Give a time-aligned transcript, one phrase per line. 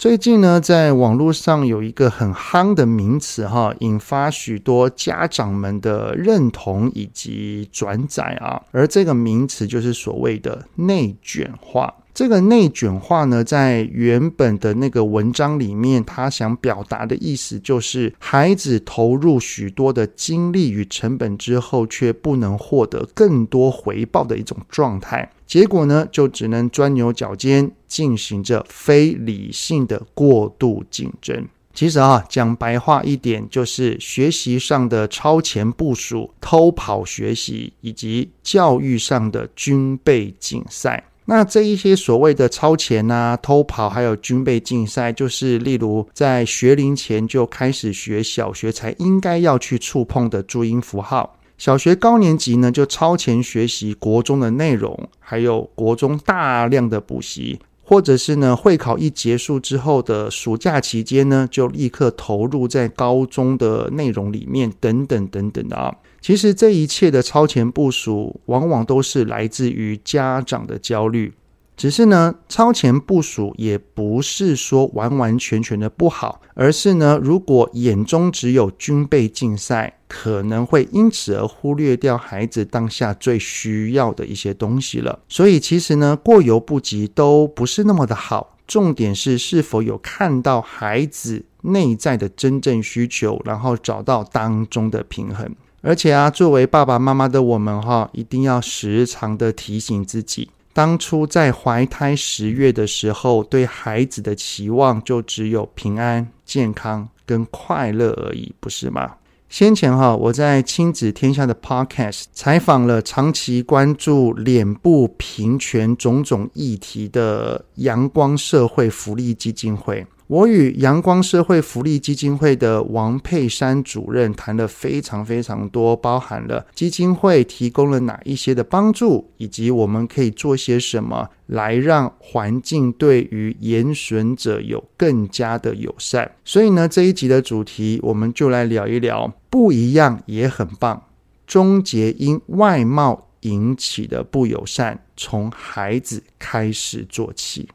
[0.00, 11.94] 最近呢，在网络上有一个很夯的名词哈，引发许多家长们的认同以及转载啊，而这个名词就是所谓的内卷化。
[12.12, 25.30] 这个内卷化呢，在原本的那个文章里面，他想表达的意思就是，孩子投入许多的精力与成本之后，却不能获得更多回报的一种状态。
[25.46, 31.46] 结果呢，就只能钻牛角尖，进行着非理性的过度竞争。
[31.72, 41.04] 其实啊，讲白话一点，就是学习上的超前部署、偷跑学习，以及教育上的军备竞赛。
[41.30, 65.94] 那这一些所谓的超前啊、偷跑，还有军备竞赛，就是例如在学龄前就开始学小学才应该要去触碰的注音符号，小学高年级呢就超前学习国中的内容，还有国中大量的补习，或者是呢会考一结束之后的暑假期间呢，就立刻投入在高中的内容里面，等等等等的啊。
[66.20, 71.32] 其实这一切的超前部署，往往都是来自于家长的焦虑。
[71.76, 85.20] 只是呢，超前部署也不是说完完全全的不好，而是呢，如果眼中只有军备竞赛，可能会因此而忽略掉孩子当下最需要的一些东西了。
[85.26, 88.58] 所以其实呢，过犹不及都不是那么的好。
[88.66, 95.50] 重点是是否有看到孩子内在的真正需求，然后找到当中的平衡。
[95.82, 109.14] 而且啊，作为爸爸妈妈的我们哈，一定要时常的提醒自己，当初在怀胎十月的时候，对孩子的期望就只有平安、健康跟快乐而已，不是吗？
[109.48, 120.06] 先前哈，我在亲子天下的 Podcast 采访了长期关注脸部平权种种议题的阳光社会福利基金会。
[120.30, 136.30] 我与阳光社会福利基金会的王佩珊主任谈了非常非常多，包含了基金会提供了哪一些的帮助，以及我们可以做些什么来让环境对于颜损者有更加的友善。
[136.44, 141.02] 所以呢，这一集的主题我们就来聊一聊，不一样也很棒，
[141.44, 147.68] 终结因外貌引起的不友善，从孩子开始做起。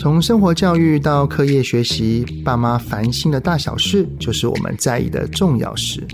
[0.00, 6.06] 从生活教育到课业学习，爸妈烦心的大小事，就是我们在意的重要事。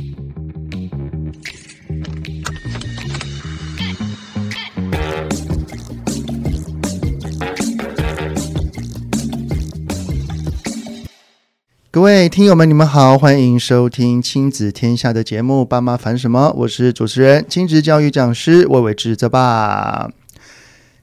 [11.90, 20.10] 各位听友们，你们好，欢迎收听亲子天下的节目《爸妈烦什么》，我是主持人、亲子教育讲师魏玮志泽爸。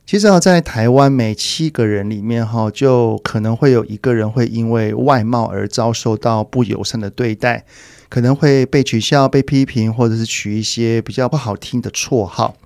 [0.05, 7.63] 其实啊，在台湾每七个人里面，哈，就可能会有一个人会因为外貌而遭受到不友善的对待，
[8.09, 12.57] 可能会被取笑、被批评，或者是取一些比较不好听的绰号。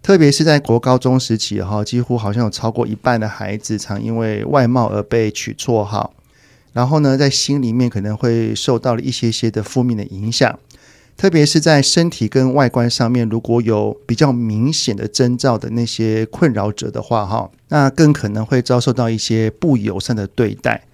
[0.00, 6.14] 特别是在国高中时期，哈，几乎好像有超过一半的孩子常因为外貌而被取绰号，
[6.72, 10.58] 然后呢，在心里面可能会受到了一些些的负面的影响。
[11.18, 20.84] 特别是在身体跟外观上面，如果有比较明显的征兆的那些困扰者的话，哈，那更可能会遭受到一些不友善的对待。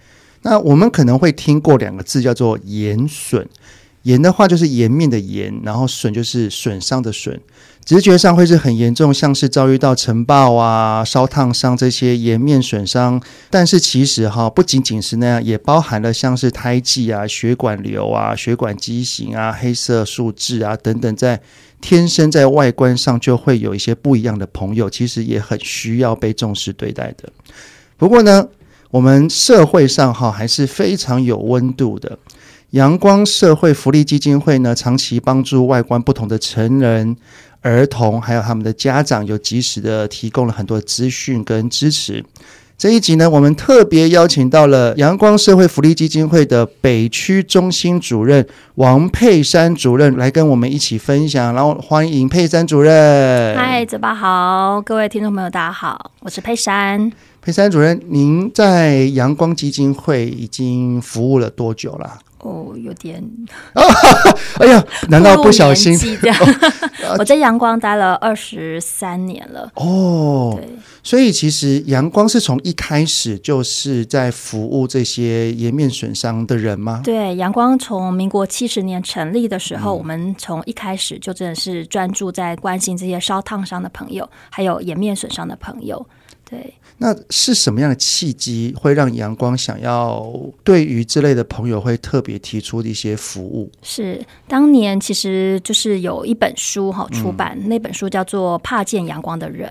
[0.41, 3.47] 那我们可能会听过两个字，叫做“严损”。
[4.05, 7.39] 颜的话就是颜面的颜，然后损就是损伤的损。
[7.85, 13.23] 直觉上会是很严重，像是遭遇到尘爆啊、烧烫伤这些颜面损伤。
[13.51, 21.39] 但是其实哈，不仅仅是那样，也包含了像是胎记啊、血管瘤啊、血管畸形啊、黑色素痣啊等等，在
[21.83, 27.31] 天生在外观上就会有一些不一样的朋友，其实也很需要被重视对待的。
[27.99, 28.49] 不过呢，
[28.91, 32.19] 我们社会上哈还是非常有温度的。
[32.75, 37.17] 阳光社会福利基金会呢，长期帮助外观不同的成人。
[37.61, 42.25] 儿童还有他们的家长，有及时的提供了很多资讯跟支持。
[42.77, 48.45] 这一集呢，我们特别邀请到了阳光社会福利基金会的北区中心主任
[48.75, 51.55] 王佩珊主任来跟我们一起分享。
[51.55, 53.57] 然后欢迎佩珊主任。
[53.57, 57.13] 嗨，泽爸好，各位听众朋友大家好，我是佩珊。
[57.41, 62.19] 佩珊主任，您在阳光基金会已经服务了多久了？
[62.45, 63.25] 哦，有点，
[64.61, 65.99] 哎呀，难道不小心？
[67.19, 69.73] 我在阳光待了二十三年了。
[69.77, 70.69] 哦，对，
[71.03, 77.01] 所以其实阳光是从一开始就是在服务这些颜面损伤的人吗？
[77.03, 86.07] 对，阳光从民国七十年成立的时候，嗯、我们从一开始就真的是专注在关心这些烧烫伤的朋友，还有颜面损伤的朋友。
[86.55, 93.69] 对，那是什么样的契机会让阳光想要对于这类的朋友会特别提出一些服务？
[93.83, 99.69] 是当年其实就是有一本书哈出版，嗯、那本书叫做《怕见阳光的人》。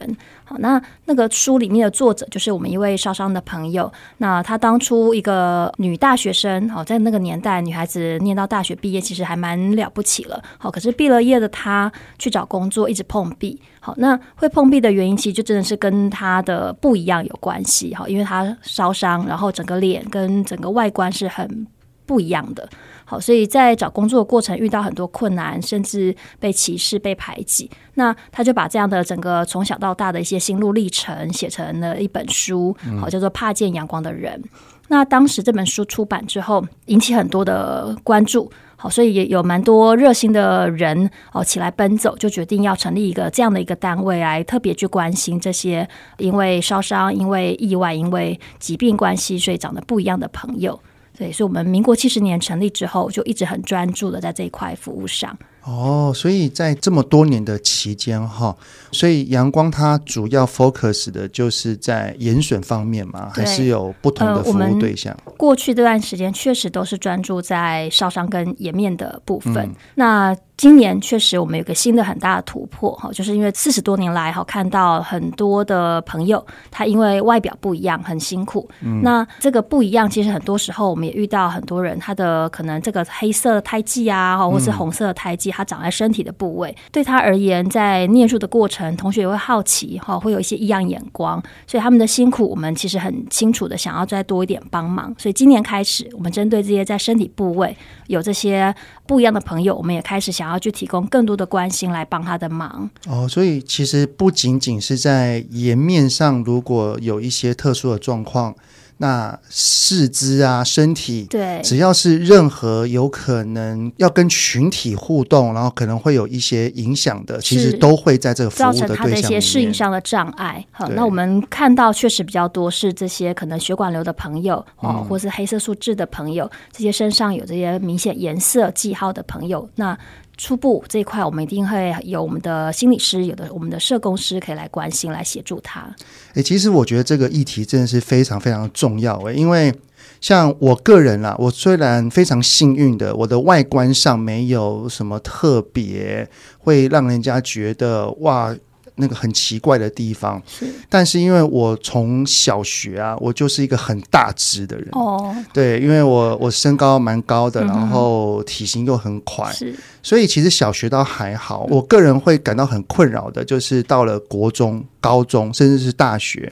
[0.60, 3.92] 那那个书里面的作者就是我们一位烧伤的朋友。
[4.18, 10.42] 那他当初一个女大学生，好，在那个年代，女孩子念到大学毕业其实还蛮了不起了。
[10.58, 13.60] 好，可是毕了业的她去找工作，一直碰壁。
[13.80, 17.94] 好，那会碰壁的原因，其实就真的是跟她的不一样有关系。
[17.94, 21.68] 好，因为她烧伤，然后整个脸跟整个外观是很
[22.06, 22.68] 不一样的。
[23.06, 27.70] 好，所以在找工作的过程遇到很多困难，甚至被歧视、被排挤。
[27.96, 34.34] 那他就把这样的整个从小到大的一些心路历程写成了一本书，好，叫做《怕见阳光的人》。
[34.46, 34.50] 嗯。
[34.90, 38.52] 那当时这本书出版之后，引起很多的关注。
[38.76, 50.78] 好，所以也有蛮多热心的人哦起来奔走，就决定要成立一个这样的一个单位，来特别去关心这些因为烧伤、因为意外、因为疾病关系，所以长得不一样的朋友。
[51.18, 55.38] 对，所以我们民国七十年成立之后，就一直很专注的在这一块服务上。
[55.64, 58.54] 哦，所以在这么多年的期间哈，
[58.92, 63.32] 所以阳光它主要 focus 的就是在颜损方面嘛？
[63.34, 65.16] 还是有不同的服务对象？
[65.24, 69.56] 呃、过去这段时间确实都是专注在烧伤跟颜面的部分。
[69.56, 78.70] 嗯、那今年确实我们有个新的很大的突破哈，就是因为四十多年来哈，看到很多的朋友他因为外表不一样很辛苦。
[78.82, 85.44] 嗯、那这个不一样，其实很多时候我们也遇到很多人，他的可能这个黑色的胎记啊，或是红色的胎记。
[85.54, 95.14] 它长在身体的部位，对他而言，在念书的过程，同学也会好奇哈，会有一些异样眼光，所以他们的辛苦，我们其实很清楚的想要再多一点帮忙。
[95.18, 97.78] 所以今年开始，我们针对这些在身体部位
[98.08, 98.74] 有这些
[99.06, 102.90] 不一样的朋友，我们也开始想要去提供更多的关心来帮他的忙。
[103.08, 108.56] 哦，所以其实不仅仅是在颜面上，如果有一些特殊的状况。
[109.04, 120.66] 那四肢啊，身体，对，只要是任何有可能要跟群体互动，然后可能会有一些影响的，其实都会在这个服务的对象里面，造成他的一些适应上的障碍。
[120.72, 129.98] 好，那我们看到确实比较多是这些可能血管瘤的朋友哦，嗯、或是黑色素痣的朋友，这些身上有这些明显颜色记号的朋友，那。
[130.38, 135.94] 初步这一块，我们一定会有我们的心理师，有的我们的社工师可以来关心，来协助他。
[136.34, 139.74] 诶、其实我觉得这个议题真的是非常非常重要诶，因为
[140.20, 146.28] 像我个人啦，我虽然非常幸运的，我的外观上没有什么特别
[146.60, 148.56] 会让人家觉得哇。
[148.96, 154.88] 那个很奇怪的地方，是，但是因为我从小学啊，我就是一个很大只的人。
[154.92, 166.52] 哦，对，因为我我身高蛮高的，然后体型又很宽，是、嗯，所以其实小学倒还好，我个人会感到很困扰的，就是到了国中、高中，甚至是大学。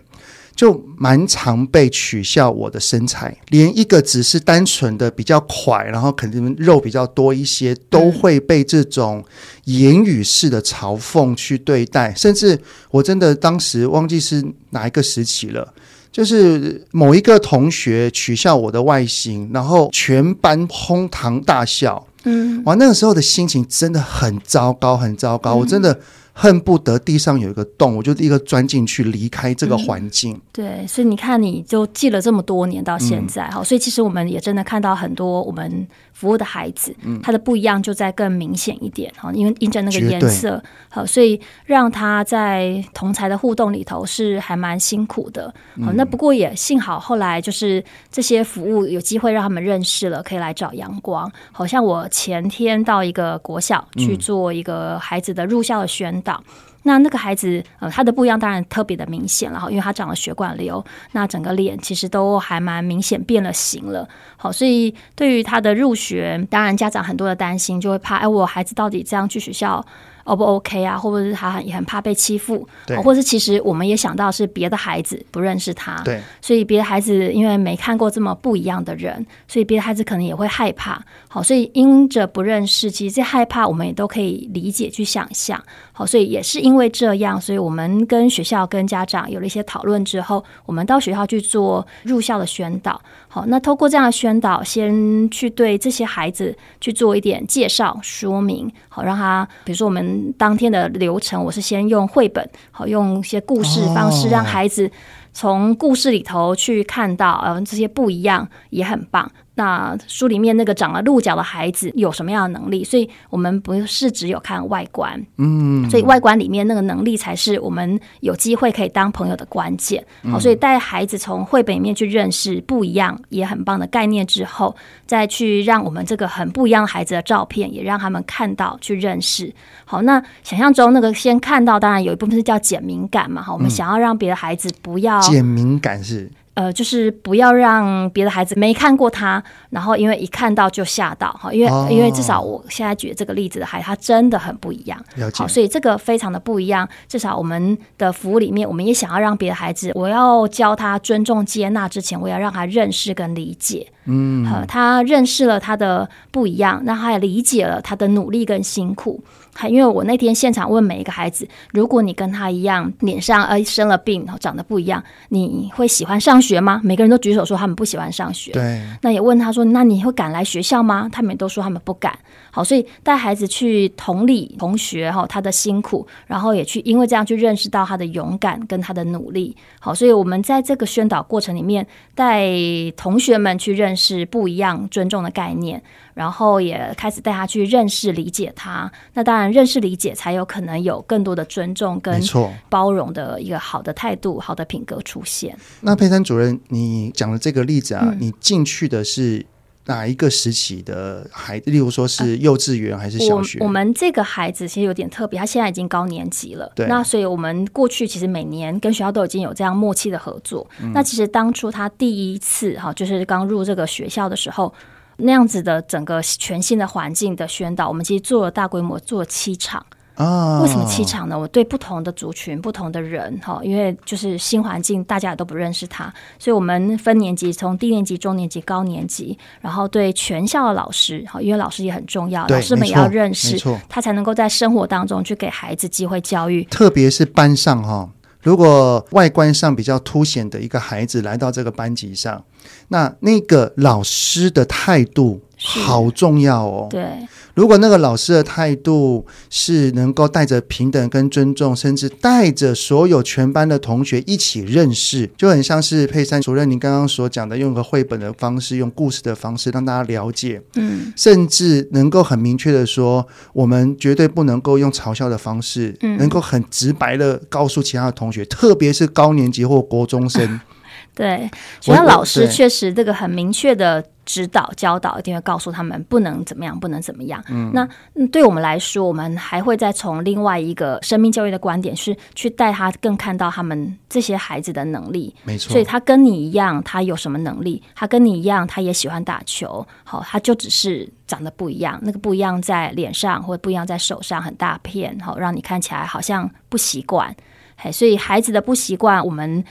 [0.55, 9.23] 就蛮常被取笑我的身材，连一个只是单纯的比较快，然后肯定肉比较多一些，都会被这种
[9.65, 12.13] 言语式的嘲讽去对待。
[12.15, 12.59] 甚至
[12.91, 15.73] 我真的当时忘记是哪一个时期了，
[16.11, 22.05] 就是某一个同学取笑我的外形，然后全班哄堂大笑。
[22.25, 25.55] 嗯，哇，那个时候的心情真的很糟糕，很糟糕。
[25.55, 25.99] 我真的。
[26.33, 30.33] 恨不得地上有一个洞，我就立刻钻进去，离开这个环境。
[30.33, 30.41] 嗯。
[30.51, 35.87] 对，所以你看，你就记了这么多年到现在，哈、嗯，所以其实我们也真的看到很多我们
[36.21, 45.47] 服务的孩子，嗯、他的不一样就在更明显一点，哈，因为印着那个颜色，好，所以让他在同才的互动里头是还蛮辛苦的。
[45.83, 51.27] 好，嗯、那不过也幸好后来就是这些服务有机会让他们认识了，可以来找阳光。
[51.51, 56.43] 好像我前天到一个国小去做一个孩子的入校的宣导。
[56.83, 64.07] 那那个孩子，呃，他的不一样当然特别的明显了哈，因为他长了血管瘤，那整个脸其实都还蛮明显变了形了。
[64.35, 69.85] 好，所以对于他的入学，当然家长很多的担心，就会怕，哎，我孩子到底这样去学校，
[70.23, 81.03] O 不 OK 啊，或者是他也很怕被欺负，对，或者是其实我们也想到是别的孩子不认识他，对，所以别的孩子因为没看过这么不一样的人，所以别的孩子可能也会害怕。
[81.27, 85.61] 好，所以因着不认识，其实这害怕我们也都可以理解去想象。
[85.93, 93.01] 好，所以也是因为这样，所以我们跟学校跟家长有了一些讨论之后，我们到学校去做入校的宣导。
[93.33, 104.91] 好，那透过这样的宣导，先去对这些孩子去做一点介绍说明，好，让他比如说我们当天的流程，我是先用绘本，好，用一些故事方式让孩子
[105.31, 109.31] 从故事里头去看到，呃，这些不一样也很棒。
[109.55, 112.83] 那书里面那个长了鹿角的孩子有什么样的能力？
[112.83, 120.03] 所以我们不是只有看外观，嗯，所以外观里面那个能力才是我们有机会可以当朋友的关键。
[120.31, 129.53] 好，所以带孩子从绘本里面去认识不一样也很棒的概念之后，再去让我们这个很不一样的孩子的照片也让他们看到去认识。
[129.83, 133.41] 好，那想象中那个先看到，当然有一部分是叫减敏感嘛。
[133.41, 136.31] 好，我们想要让别的孩子不要减敏感是。
[136.53, 145.01] 呃，就是不要让别的孩子没看过他，然后因为一看到就吓到哈，因为、哦、因为至少我现在举的这个例子的孩子，他真的很不一样。
[145.33, 146.87] 好，所以这个非常的不一样。
[147.07, 153.87] 至少我们的服务里面，我们也想要让别的孩子，我要教他尊重接纳之前，我要让他认识跟理解。
[154.05, 159.23] 嗯，他认识了他的不一样，那他也理解了他的努力跟辛苦。
[159.53, 166.79] 还因为我那天现场问每一个孩子，如果你跟他一样脸上呃生了病，长得不一样，你会喜欢上学吗？
[166.83, 168.51] 每个人都举手说他们不喜欢上学。
[168.51, 171.09] 对，那也问他说，那你会敢来学校吗？
[171.11, 172.17] 他们也都说他们不敢。
[172.49, 179.55] 好，所以带孩子去同理同学哈他的辛苦，然后也去因为这样去认识到他的勇敢跟他的努力。
[179.79, 182.49] 好，所以我们在这个宣导过程里面带
[182.95, 185.81] 同学们去认识不一样尊重的概念。
[186.13, 188.91] 然后也开始带他去认识、理解他。
[189.13, 192.21] 那当然，认识、理解才有可能有更多的尊重跟
[192.69, 195.55] 包容的一个好的态度、好的品格出现。
[195.81, 199.45] 那佩珊主任，你讲的这个例子啊，嗯、你进去的是
[199.85, 201.71] 哪一个时期的孩子？
[201.71, 203.59] 例如说是幼稚园还是小学？
[203.59, 206.71] 我，我们这个孩子其实有点特别，他现在已经高年级了。
[206.75, 206.87] 对。
[206.87, 210.67] 那所以我们过去其实每年跟学校都已经有这样默契的合作。
[210.81, 214.73] 嗯、那其实当初他第一次哈，就是刚入这个学校的时候。
[215.21, 219.85] 那样子的整个全新的环境的宣导，我们其实做了大规模，做了七场
[220.15, 220.61] 啊。
[220.61, 221.37] 为什么七场呢？
[221.37, 238.09] 我对不同的族群、不同的人，哈，因为就是新环境，大家也都不认识他，所以我们分年级，从低年级、中年级、高年级，然后对全校的老师，哈，因为老师也很重要，老师们也要认识，他才能够在生活当中去给孩子机会教育，特别是班上哈。
[238.43, 242.43] 如果外观上比较凸显的一个孩子来到这个班级上，
[242.89, 246.87] 那那个老师的态度好重要哦。
[246.89, 247.05] 对，
[247.53, 260.61] 如果那个老师的态度是能够带着平等跟尊重，甚至带着所有全班的同学一起认识，就很像是佩珊主任您刚刚所讲的，用个绘本的方式，用故事的方式让大家了解。
[260.75, 270.59] 嗯，甚至能够很明确的说，我们绝对不能够用嘲笑的方式，嗯，能够很直白的告诉其他的同学，特别是高年级或国中生。
[271.13, 271.49] 对，
[271.81, 277.43] 学校老师确实这个很明确的指导教导，一定会告诉他们不能怎么样，不能怎么样。
[277.49, 277.85] 嗯，那
[278.27, 285.35] 对我们来说，我们还会再从另外一个生命教育的观点，是去带他更看到他们这些孩子的能力。
[285.43, 287.83] 没错，所以他跟你一样，他有什么能力？
[287.93, 289.85] 他跟你一样，他也喜欢打球。
[290.05, 297.35] 好，他就只是长得不一样，那个不一样在脸上，或者不一样在手上，很大片，好，让你看起来好像不习惯。
[297.75, 299.61] 嘿，所以孩子的不习惯，我们。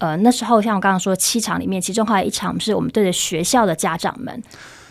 [0.00, 4.42] 呃，那时候像我刚刚说，七场里面，其中还有一场是我们对着学校的家长们，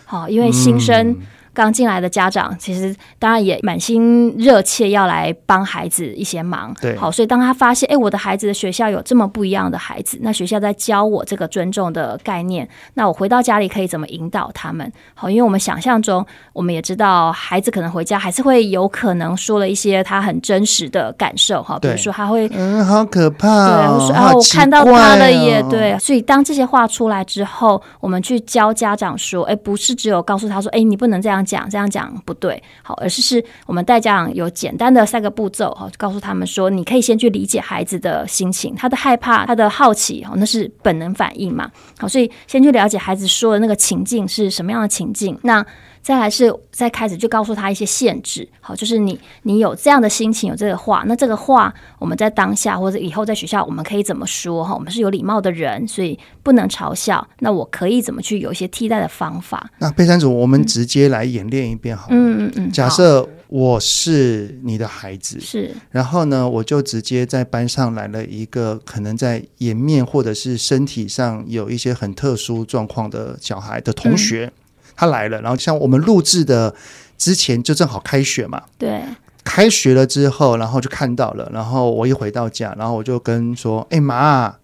[0.06, 1.16] 好，因为新生。
[1.52, 14.90] 刚进来的家长其实当然也满心热切要来帮孩子一些忙，对，好，所以当他发现，哎，我的孩子的学校有这么不一样的孩子，那学校在教我这个尊重的概念，那我回到家里可以怎么引导他们？
[15.14, 31.39] 好，因为我们想象中，我们也知道，孩子可能回家还是会有可能说了一些他很真实的感受，哈，比如说他会，嗯，好可怕，哦，对，我说啊，我看到他了也，对，所以当这些话出来之后，我们去教家长说，哎，不是只有告诉他说，哎，你不能这样。
[31.44, 45.64] 讲这样讲不对，好，而是是我们带家长有简单的三个步骤，哈，告诉他们说，你可以先去理解孩子的心情，他的害怕，他的好奇，那是本能反应嘛，好，所以先去了解孩子说的那个情境是什么样的情境，那。
[46.02, 54.74] 再来是再开始就告诉他一些限制，好，就是你你有这样的心情，有这个话，那这个话我们在当下或者以后在学校我们可以怎么说哈？
[54.74, 57.26] 我们是有礼貌的人，所以不能嘲笑。
[57.40, 59.70] 那我可以怎么去有一些替代的方法？
[59.78, 62.16] 那佩珊组，我们直接来演练一遍好了。
[62.16, 62.70] 嗯嗯嗯。
[62.72, 74.52] 假设我是你的孩子，是，然后呢，我就直接在班上来了一个可能在颜面或者是身体上有一些很特殊状况的小孩的同学，嗯、
[75.00, 76.74] 他来了，然后像我们录制的
[77.16, 79.02] 之前就正好开学嘛，对，
[79.42, 84.54] 开学了之后，然后就看到了，然后我一回到家，然后我就跟说，哎妈。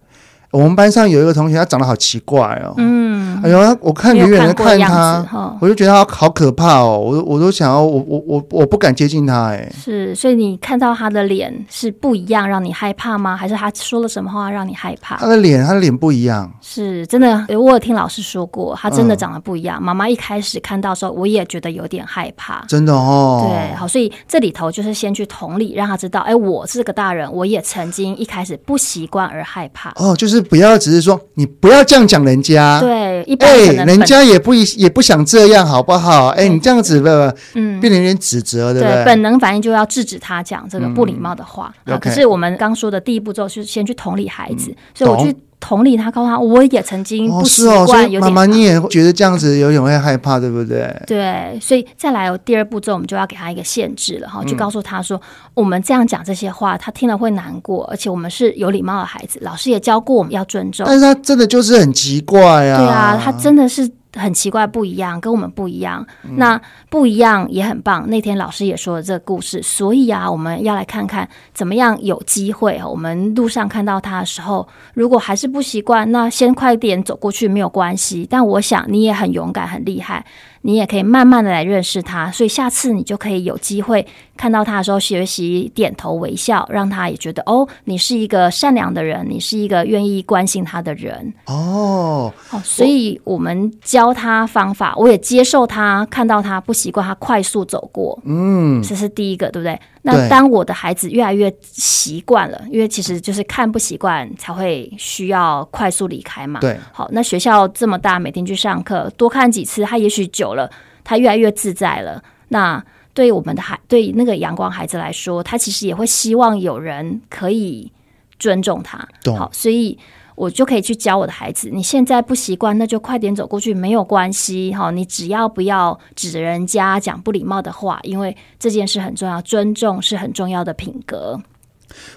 [0.51, 2.75] 我们班上有一个同学，他长得好奇怪哦。
[2.79, 6.99] 嗯，哎呦，我看远远的看他，我就觉得他好可怕哦。
[6.99, 9.49] 我我都想要，我我我我不敢接近他。
[9.49, 13.37] 哎，是，所以你看到他的脸是不一样，让你害怕吗？
[13.37, 15.17] 还是他说了什么话让你害怕？
[15.17, 16.51] 他的脸，他的脸不一样。
[16.63, 19.83] 是真的，我有听老师说过，他真的长得不一样。
[19.83, 22.65] 妈妈一开始看到的时候，我也觉得有点害怕。
[22.69, 23.49] 真的哦。
[23.51, 29.93] 对，好，所以这里头就是先去同理，让他知道，哎，我是个大人，我也曾经一开始不习惯而害怕。
[29.97, 30.36] 哦，就是。
[30.41, 36.29] 不要只是说你不要这样讲人家，对，一般哎，人家也不也不想这样，好不好？
[36.29, 39.05] 哎，你这样子的，嗯，变成有点指责，对不对？
[39.05, 41.75] 本能反应就要制止他讲这个不礼貌的话。
[42.01, 45.37] 可是我们刚说的第一步骤是先去同理孩子，所以我去。
[45.67, 48.33] 同理，他告诉他，我也曾经不习惯，有点。
[48.33, 50.95] 妈妈，你也觉得这样子有点会害怕，对不对？
[51.09, 55.21] 对，所以再来第二步骤，我们就要给他一个限制了哈，就告诉他说，
[55.55, 60.87] 我们这样讲这些话，他听了会难过，而且我们是有礼貌的孩子，老师也教过我们要尊重。
[60.87, 62.79] 但是他真的就是很奇怪啊！
[62.79, 63.91] 对啊，他真的是。
[64.17, 66.05] 很奇怪，不一样，跟我们不一样。
[66.37, 68.09] 那不一样也很棒。
[68.09, 72.81] 那天老师也说了这个故事，所以啊，我们要来看看怎么样有机会。
[72.85, 78.27] 我们路上看到他的时候，如果还是不习惯，那先快点走过去没有关系。
[78.29, 80.25] 但我想你也很勇敢，很厉害。
[80.67, 84.05] 你也可以慢慢的来认识他，所以下次你就可以有机会
[84.37, 91.33] 看到他的时候，学习点头微笑，让他也觉得哦，你是一个善良的人，你是一个愿意关心他的人。
[91.45, 99.81] 哦，哦，所以我们教他方法，我也接受他看到他不习惯，他快速走过，嗯，这是第一个，对不对？
[100.07, 106.61] 那当我的孩子越来越习惯了，因为其实就是看不习惯才会需要快速离开嘛。
[106.61, 110.71] 对，好，那学校这么大，每天去上课，多看几次，他也许久了，
[111.03, 112.23] 他越来越自在了。
[112.49, 112.81] 那
[113.13, 117.91] 对我们的孩，对那个阳光孩子来说，他其实也会希望有人可以
[118.39, 119.07] 尊重他。
[119.23, 119.37] 懂。
[119.37, 119.99] 好，所以。
[120.37, 124.91] 我就可以去教我的孩子，你现在不习惯，那就快点走过去，没有关系哈。
[124.91, 131.41] 你只要不要指人家讲不礼貌的话，因为这件事很重要，尊重是很重要的品格。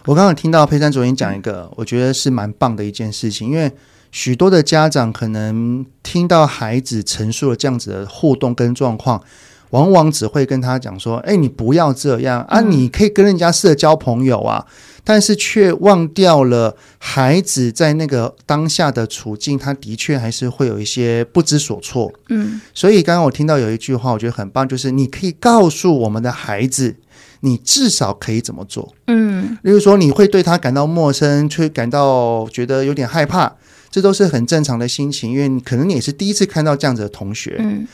[0.05, 3.71] 我刚刚听到佩珊昨天讲一个，我觉得是蛮棒的一件事情，因为
[4.11, 9.23] 许多的家长可能听到孩子陈述了这样子的互动跟状况，
[9.71, 14.65] 往往只会跟他讲说：“哎，你不要这样啊，你可以跟人家社交朋友啊。”
[15.01, 22.13] 但是却忘掉了孩子在那个当下的处境，他的确还是会有一些不知所措。
[22.27, 26.95] 嗯，所以刚刚我听到有一句话，我觉得很棒，就是你可以告诉我们的孩子，
[27.39, 28.93] 你至少可以怎么做。
[29.07, 33.51] 嗯，例如说你会对他感到陌生，却感到觉得有点害怕，
[33.89, 37.55] 这都是很正常的心情，因为可能你也是第一次看到这样子的同学。
[37.57, 37.87] 嗯，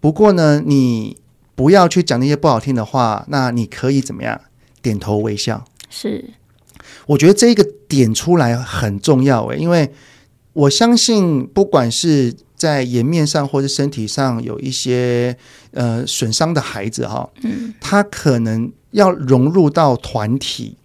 [0.00, 1.16] 不过呢，你
[1.54, 4.40] 不要去讲那些不好听的话，那你可以怎么样？
[4.80, 5.64] 点头微笑。
[5.88, 6.30] 是。
[7.06, 9.92] 我觉得这个点出来很重要诶，因为
[10.52, 15.36] 我相信，不管是在颜面上或者身体上有一些
[15.72, 20.76] 呃损伤的孩子哈，嗯，他可能要融入到团体。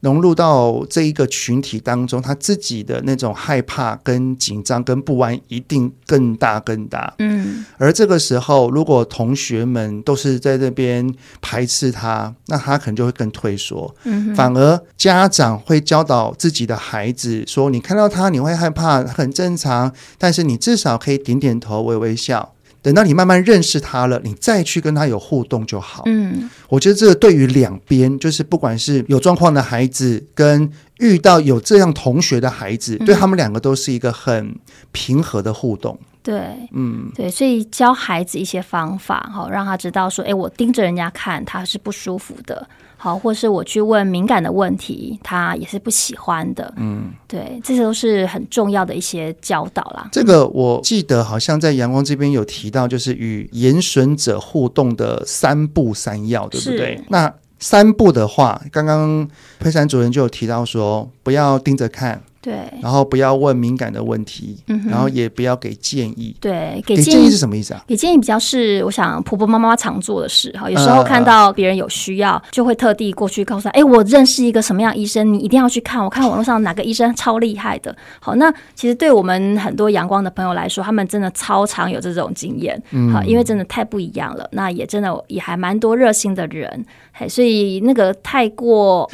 [0.00, 7.12] 融入到这一个群体当中，他自己的那种害怕、跟紧张、跟不安一定更大更大。
[7.18, 13.94] 嗯，而这个时候，如果同学们都是在这边排斥他，那他可能就会更退缩。
[14.04, 26.02] 嗯，反而家长会教导自己的孩子说：“你看到他，你会害怕，很正常，但是你至少可以点点头、微微笑。”等到你慢慢认识他了，你再去跟他有互动就好。
[26.06, 34.54] 嗯，我觉得这个对于两边，就是不管是有状况的孩子，跟遇到有这样同学的孩子，嗯，对他们两个都是一个很
[34.92, 35.98] 平和的互动。
[36.22, 42.68] 对，嗯，对，所以教孩子一些方法，哈，让他知道说，哎，我盯着人家看，他是不舒服的。
[43.02, 46.70] 好，或是我去问敏感的问题，他也是不喜欢的。
[46.76, 50.06] 嗯，对，这些都是很重要的一些教导啦。
[50.12, 57.02] 这个我记得好像在阳光这边有提到，就是与颜损者互动的三步三要，对不对？
[57.08, 59.26] 那三步的话，刚刚
[59.58, 66.34] 佩珊主任就有提到说，不要盯着看，对，然后不要问敏感的问题，嗯然后也不要给建议。
[66.40, 67.84] 对，给给建议是什么意思啊？
[67.86, 70.70] 给建议比较是，我想婆婆妈妈常做的事哈。
[70.70, 76.02] 有时候看到别人有需要，呃、就会特地过去告诉他：“哎，我认识一个什么样医生，你一定要去看。
[76.02, 82.82] 我看网络上哪个医生超厉害的。”好，那其实对我们很多阳光的朋友来说，他们真的超常有这种经验。
[82.92, 84.48] 嗯，好，因为真的太不一样了。
[84.52, 89.10] 那也真的也还蛮多热心的人，嘿，所以那个太过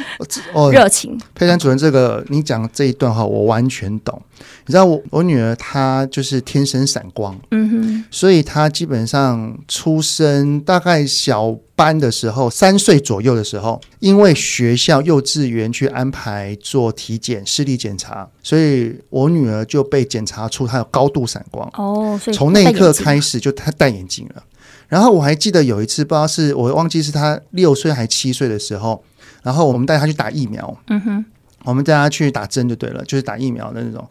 [0.72, 1.14] 热情。
[1.14, 4.20] 哦、佩珊主任，这个你讲这一段话，我完全懂。
[4.66, 21.68] 你知道我我女儿她就是天生闪光，嗯哼，所以她基本上出生大概小班的时候，三岁左右的时候，因为学校幼稚园去安排做体检视力检查，所以我女儿就被检查出她有高度闪光。
[21.74, 24.42] 哦，所以从那一刻开始就她戴眼镜了。
[24.88, 29.02] 然后我还记得有一次，不知道是我忘记是她六岁还七岁的时候，
[29.42, 31.24] 然后我们带她去打疫苗，嗯哼。
[31.66, 34.08] 我们带他去打针就对了，就是打疫苗的那种。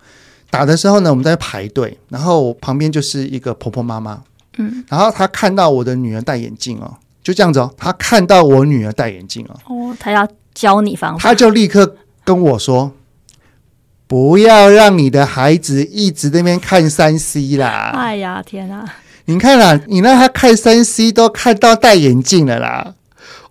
[0.50, 4.22] 打的时候呢，我们在排队，然后旁边就是一个婆婆妈妈，
[4.58, 12.91] 嗯，然后她看到我的女儿戴眼镜哦，就这样子哦，她看到我女儿戴眼镜哦，哦，她要教你方法，她就立刻跟我说
[14.08, 18.86] ：“不要让你的孩子一直在那边看三 C 啦。”哎呀，天哪！
[19.26, 22.94] 你看啦，你让他看三 C 都看到戴眼镜了啦。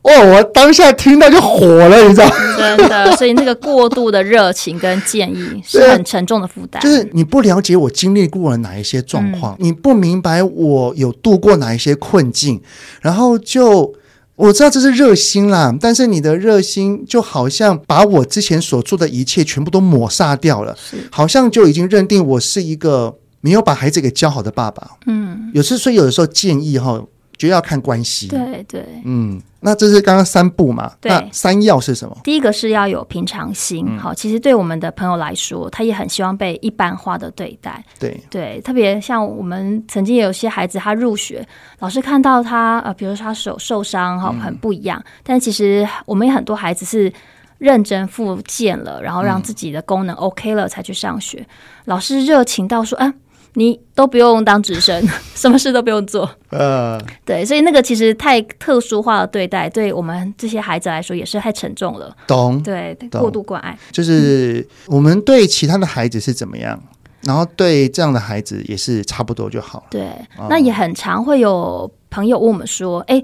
[0.05, 2.35] 哦，我当下听到就火了，你知道吗？
[2.59, 6.81] 真的，所以那个过度的热情跟建议是很沉重的负担。
[6.83, 12.61] 就是你不了解我经历过了哪一些状况，嗯、你不明白我有度过哪一些困境，
[13.01, 13.95] 然后就
[14.37, 20.77] 我知道这是热心啦，但是你的热心就好像把我之前所做的一切全部都抹杀掉了，
[21.11, 24.87] 好像就已经认定我是一个没有把孩子给教好的爸爸。
[25.07, 27.03] 嗯，有时所以有的时候建议哈，
[27.37, 28.29] 就要看关系。
[28.29, 29.40] 对对，嗯。
[29.66, 30.92] 那这是刚刚三步嘛？
[31.01, 32.14] 对，那三要是什么？
[32.23, 33.99] 第一个是要有平常心。
[33.99, 37.83] 好、嗯，其实对我们的朋友来说，他也很希望被一般化的对待。
[37.99, 41.42] 对对，特别像我们曾经有些孩子，他入学，
[41.79, 45.01] 老师看到他呃，比如说他手受伤哈，很不一样。
[45.07, 47.11] 嗯、但其实我们有很多孩子是
[47.57, 51.38] 认真复健了，然后让自己的功能 OK 了才去上学。
[51.38, 51.47] 嗯、
[51.87, 53.14] 老师热情到说，啊。
[53.55, 55.03] 你都不用当直升，
[55.35, 56.29] 什么事都不用做。
[56.51, 62.14] 呃，对，所以那个其实太特殊化的对待，对我们这些孩子来说也是太沉重了。
[62.27, 62.62] 懂？
[62.62, 63.79] 对，过度关爱。
[63.93, 66.81] 就是我们对其他的孩子是怎么样，
[67.23, 69.87] 然后对这样的孩子也是差不多就好了。
[69.90, 70.09] 对，
[70.49, 73.23] 那也很常会有朋友问我们说：“哎，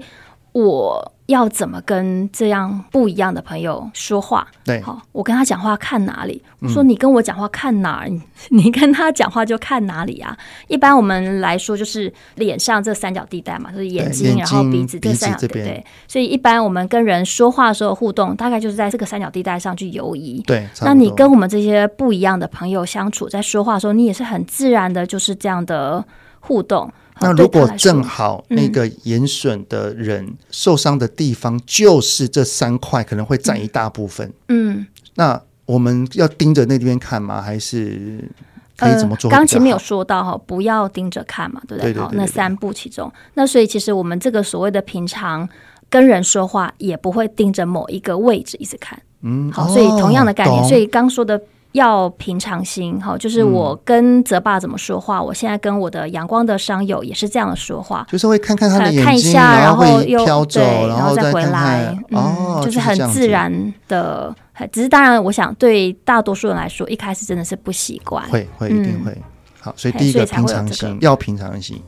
[0.53, 4.45] 我。”要怎么跟这样不一样的朋友说话？
[4.65, 6.43] 对，好，我跟他讲话看哪里？
[6.59, 8.09] 我说你跟我讲话看哪儿？
[8.09, 10.37] 嗯、 你跟他讲话就看哪里啊？
[10.67, 15.53] 一般我们来说就是脸上这三角地带嘛，就是眼睛，然后鼻子这三角地带。
[15.61, 20.43] 对，所以一般我们跟人说话的时候互动，大概就是在这个三角地带上去游移。
[20.45, 26.03] 对，那你跟我们这些不一样的朋友相处，在说话的时候，你也是很自然的，就是这样的
[26.41, 26.91] 互动。
[27.21, 34.33] 那如果正好那个眼损的人受伤的地方就是这三块，可能会占一大部分。
[34.49, 37.41] 嗯，那我们要盯着那边看吗？
[37.41, 38.27] 还是
[38.75, 39.29] 可以怎么做？
[39.29, 41.93] 刚前面有说到哈，不要盯着看嘛，对不对？
[41.93, 45.47] 好，那三步其中，那所以其实我们这个所谓的平常
[45.89, 48.99] 跟人说话，也不会盯着某一个位置一直看。
[49.21, 51.41] 嗯，好，所以同样的概念，所以刚说的。
[51.73, 64.35] 要平常心，好，就是我跟泽爸怎么说话，嗯、我现在跟我的阳光的商友也是这样的说话，就是会看看他的眼睛，看一下，然后又飘走，然后再回来，嗯、哦，就是很自然的。
[64.71, 69.11] 只是当然，我想对大多数人来说，一开始真的是不习惯，会会一定会。
[69.11, 69.23] 嗯、
[69.59, 71.81] 好，所以第一个平常心，要平常心。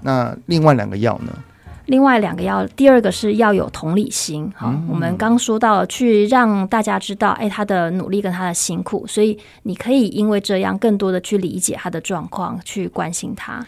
[0.00, 1.32] 那另外两个要呢？
[1.86, 4.52] 另外两个要，第二个是要有同理心。
[4.54, 13.66] 好，嗯、我们刚说到，去让大家知道，哎，他的努力跟他的辛苦，所以你可以因为这样更多的去理解他的状况，去关心他。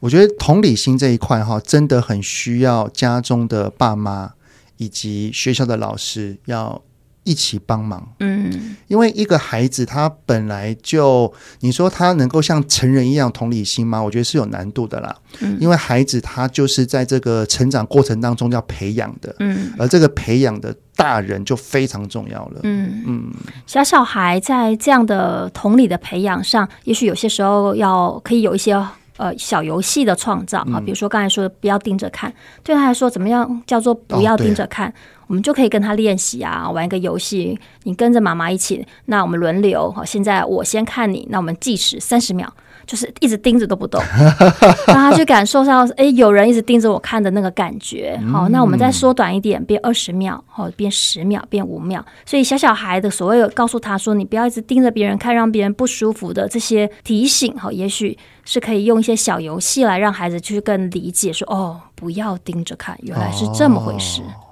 [0.00, 4.32] 我觉得同理心这一块哈，真的很需要家中的爸妈
[4.76, 6.82] 以及学校的老师要。
[7.24, 14.02] 一起帮忙，嗯，因为一个孩子他本来就，你说他能够像成人一样同理心吗？
[14.02, 23.02] 我觉得是有难度的啦，嗯，因为孩子他就是在这个成长过程当中要培养的，嗯，而这个培养的大人就非常重要了，嗯。
[23.06, 23.30] 嗯，
[23.66, 28.74] 小小孩在这样的同理的培养上，也许有些时候要可以有一些
[29.20, 32.32] 呃小游戏的创造啊，比如说刚才说的不要盯着看，
[32.64, 34.88] 对他来说怎么样叫做不要盯着看？
[34.88, 34.92] 哦
[35.30, 37.56] 我们就可以跟他练习啊，玩一个游戏。
[37.84, 39.88] 你跟着妈妈一起，那我们轮流。
[39.92, 42.52] 好，现在我先看你，那我们计时三十秒。
[42.90, 44.02] 就是一直盯着都不动，
[44.88, 48.20] 让他去感受到，哎，有人一直盯着我看的那个感觉。
[48.32, 52.04] 好，那我们再缩短一点，变二十秒，好，变十秒，变五秒。
[52.26, 64.20] 所以小小孩的所谓告诉他说，你不要一直盯着别人看，让别人不舒服的这些提醒，好，也许是可以用一些小游戏来让孩子去更理解，说，哦，不要盯着看，原来是这么回事。
[64.22, 64.49] 哦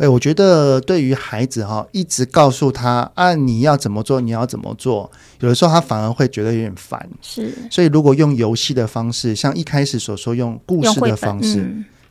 [0.00, 5.10] 哎，我觉得对于孩子哈，一直告诉他啊，你要怎么做，你要怎么做，
[5.40, 7.06] 有的时候他反而会觉得有点烦。
[7.20, 11.70] 是，所以如果用游戏的方式，像一开始所说用故事的方式。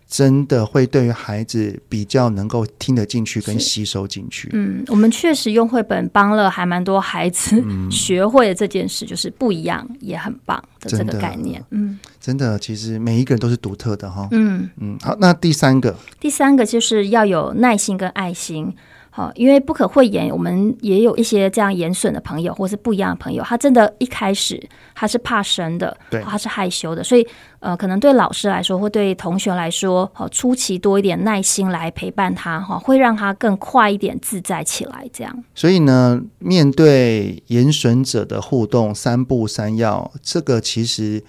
[0.10, 4.50] 真的会对于孩子比较能够听得进去跟吸收进去。
[4.54, 11.64] 嗯，我们确实用绘本帮了还蛮多孩子学会了这件事，嗯、就是不一样也很棒的这个概念。
[11.70, 14.28] 嗯，真的，其实每一个人都是独特的哈。
[14.32, 18.74] 嗯嗯，好，那第三个，第三个就是要有耐心跟爱心。
[19.20, 23.44] 好，因为不可讳言，我们也有一些这样严损的朋友，或是不一样的朋友。
[23.44, 24.58] 他真的一开始
[24.96, 27.28] 他是怕生的，对，他是害羞的，所以
[27.60, 35.06] 呃，可能对老师来说，或对同学来说，好，初期多一点耐心来陪伴他，哈，会让他更快一点自在起来。
[35.12, 41.22] 这样，所以呢，面对严损者的互动，三不三要，这个其实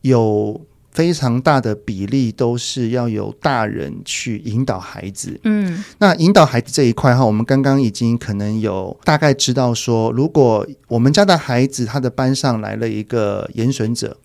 [0.00, 0.60] 有。
[0.90, 5.38] 非常大的比例都是要由大人去引导孩子。
[5.44, 14.16] 嗯，那引导孩子这一块哈，我们刚刚已经可能有大概知道说，如果我们家的孩子他的班上来了一个严损者，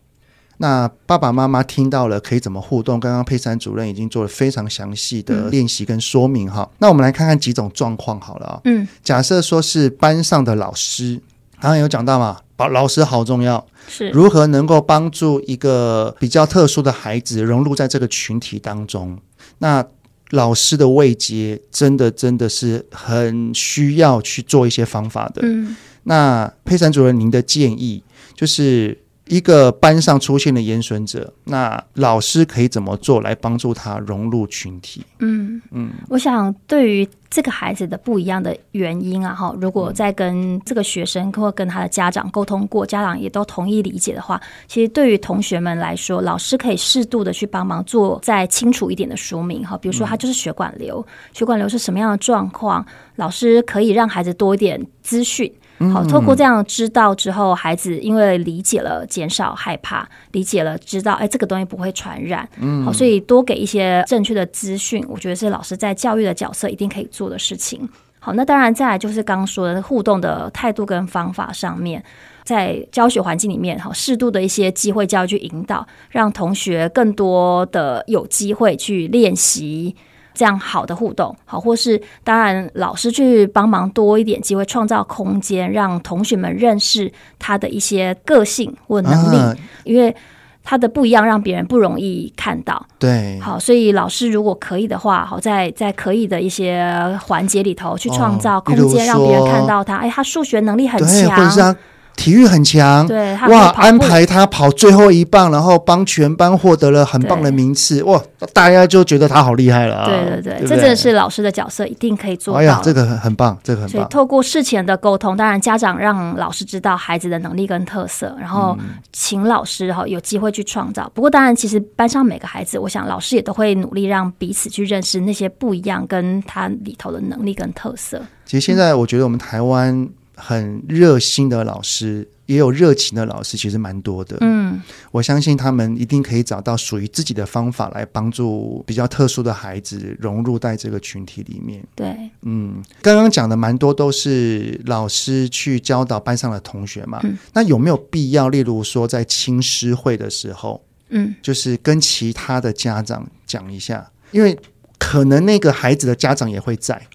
[0.57, 2.99] 那爸爸妈妈听到了可以怎么互动？
[2.99, 6.61] 刚刚佩珊主任已经做了非常详细的练习跟说明哈。
[6.61, 8.61] 嗯，那我们来看看几种状况好了啊。
[8.65, 11.19] 嗯，假设说是班上的老师，
[11.63, 13.65] 刚刚有讲到嘛，老师好重要。
[13.87, 19.17] 是如何能够帮助一个比较特殊的孩子融入在这个群体当中？
[19.59, 19.85] 那
[20.31, 25.41] 老师的位阶真的真的是很需要去做一些方法的。
[25.45, 25.73] 嗯，
[26.03, 28.03] 那佩珊主任，您的建议
[28.35, 35.03] 就是一个班上出现的严损者，那老师可以怎么做来帮助他融入群体？
[35.19, 37.07] 嗯嗯，我想对于。
[37.33, 55.51] 这个孩子的不一样的原因啊，哈，如果在跟这个学生或跟他的家长沟通过，家长也都同意理解的话，其实对于同学们来说，老师可以适度的去帮忙做再清楚一点的说明，哈，比如说他就是血管瘤，血管瘤是什么样的状况，老师可以让孩子多一点资讯。
[55.91, 62.47] 好，透过这样知道之后，孩子因为理解了，减少害怕，理解了，知道哎，这个东西不会传染。
[62.59, 67.89] 嗯，好，所以多给一些正确的资讯，我觉得是老师在教育的角色一定可以做的事情。
[68.19, 72.01] 好，那当然再来就是刚刚说的互动的态度跟方法上面，
[72.43, 79.95] 在教学环境里面，好，适度的一些机会教育去引导，让同学更多的有机会去练习。
[80.33, 90.15] 这样好的互动，好，或是当然老师去帮忙多一点机会，创造空间，让同学们认识他的一些个性或能力，啊、因为
[90.63, 92.85] 他的不一样，让别人不容易看到。
[92.97, 101.75] 对，好，所以老师如果可以的话，好，在在可以的一些环节里头去创造空间，让别人看到他，哎，他数学能力很强。
[102.15, 103.69] 体育很强，对，哇！
[103.75, 108.21] 安排他跑最后一棒，然后帮全班获得了很棒的名次，哇！
[108.53, 110.05] 大家就觉得他好厉害了啊！
[110.05, 112.59] 对对对，对对，这真的是老师的角色，一定可以做到。
[112.59, 113.91] 哎呀，这个很很棒，这个很棒。
[113.91, 118.77] 所以透过事前的沟通，当然家长让老师知道孩子的能力跟特色，然后
[119.11, 121.11] 请老师哈有机会去创造。
[121.13, 128.21] 不过当然，其实班上每个孩子，我想老师也都会努力让彼此去认识那些不一样，跟他里头的能力跟特色。
[128.45, 130.07] 其实现在我觉得我们台湾。
[130.45, 134.35] 很热心的老师，也有热情的老师，其实蛮多的。
[134.41, 141.81] 嗯，我相信他们一定可以找到属于自己的方法来帮助比较特殊的孩子融入在这个群体里面。
[141.95, 147.21] 对，嗯，刚刚讲的蛮多都是老师去教导班上的同学嘛。
[147.23, 154.59] 嗯，那有没有必要，例如说在青师会的时候，嗯，就是跟其他的家长讲一下，因为
[154.99, 157.07] 可能那个孩子的家长也会在，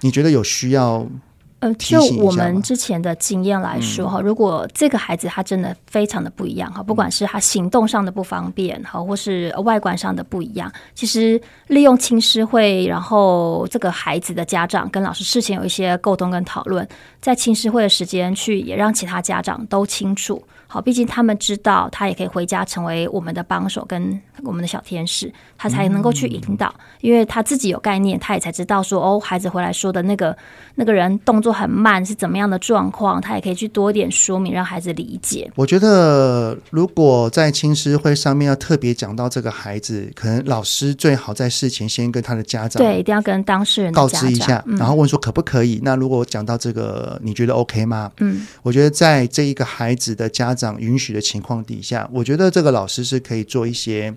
[0.00, 1.06] 你觉得有需要？
[1.62, 16.86] 呃，就我们之前的经验来说哈，如果这个孩子他真的非常的不一样哈，不管是他行动上的不方便哈，或是外观上的不一样，其实利用亲师会，然后这个孩子的家长跟老师事前有一些沟通跟讨论，
[17.20, 20.42] 在亲师会的时间去也让其他家长都清楚。
[20.72, 30.34] 好，毕竟他们知道他也可以回家成为我们的帮手跟我们的小天使，他才能够去引导，因为他自己有概念，他也才知道说哦，孩子回来说的那个
[30.76, 35.52] 那个人动作很慢是怎么样的状况，他也可以去多一点说明，让孩子理解。
[35.56, 45.78] 我觉得如果在青师会上面要特别讲到这个孩子，可能老师最好在事前先跟他的家长，对，一定要跟当事人告知一下，然后问说可不可以？
[45.82, 48.10] 那如果讲到这个，你觉得 OK 吗？
[48.20, 50.80] 嗯，我觉得在这一个孩子的家长。
[50.80, 54.14] 允许的情况底下，我觉得这个老师是可以做一些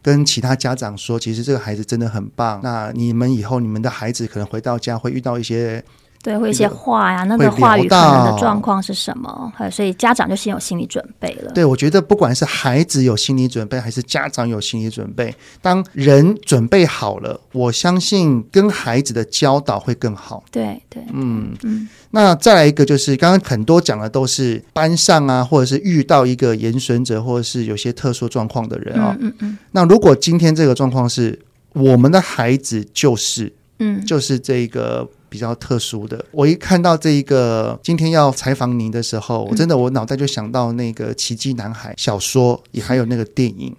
[0.00, 2.60] 跟其他家长说，其实这个孩子真的很棒。
[2.62, 5.84] 那你们以后你们的孩子可能回到家会遇到一些。
[6.20, 9.52] 对，会一些话呀，那个话语可能的状况是什么？
[9.70, 11.52] 所以家长就先有心理准备了。
[11.52, 20.42] 对，我觉得不管是孩子有心理准备，还是家长有心理准备，当人准备好了，我相信跟孩子的教导会更好。
[20.50, 21.88] 对对，嗯嗯。
[22.10, 29.16] 那再来一个，就是刚刚很多讲的都是班上啊，或者是遇到一个严损者，或者是有些特殊状况的人啊、哦。
[29.20, 29.58] 嗯嗯，嗯。
[29.70, 31.38] 那如果今天这个状况是
[31.74, 35.08] 我们的孩子，就是嗯，就是这个。
[35.28, 43.74] 比较特殊的，我一看到这一个今天要采访您的时候，我真的我脑袋就想到那个《奇迹男孩》小说，也还有那个电影。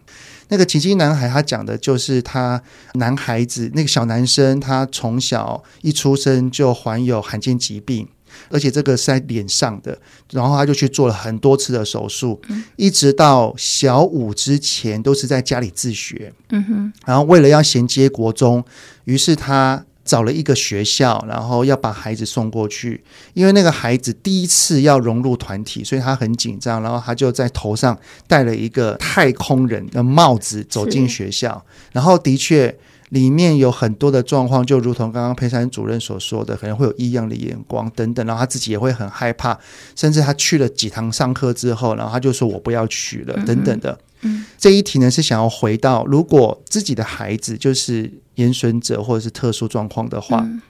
[0.49, 2.62] 那个《奇迹男孩》他讲的就是他
[2.93, 8.07] 男孩子那个小男生，他从小一出生就患有罕见疾病，
[8.49, 9.97] 而且这个是在脸上的，
[10.31, 12.41] 然后他就去做了很多次的手术，
[12.77, 16.33] 一直到小五之前都是在家里自学。
[16.49, 18.63] 嗯哼，然后为了要衔接国中，
[19.05, 19.85] 于是他。
[20.10, 23.04] 找了一个学校，然后要把孩子送过去，
[23.36, 27.95] 因为那个孩子第一次要融入团体，所以他很紧张，然后他就在头上
[28.26, 32.76] 戴了一个太空人的帽子走进学校，然后的确
[33.10, 39.58] 里面有很多的状况，就如同刚刚佩珊主任所说的，可能会有异样的眼光等等，然后他自己也会很害怕，
[39.95, 43.98] 甚至他去了几堂上课之后，然后他就说我不要去了等等的。
[44.22, 50.62] 嗯，这一题呢是想要回到，如果自己的孩子就是严损者或者是特殊状况的话，嗯、